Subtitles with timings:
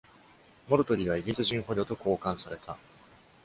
[0.67, 2.75] モルトリーはイギリス人捕虜と交換された。